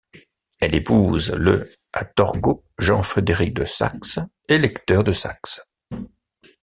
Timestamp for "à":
1.93-2.05